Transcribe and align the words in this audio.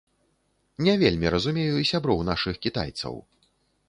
Не 0.85 0.95
вельмі 1.01 1.31
разумею 1.35 1.83
сяброў 1.91 2.23
нашых 2.31 2.57
кітайцаў. 2.65 3.13